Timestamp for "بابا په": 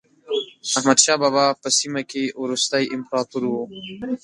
1.21-1.67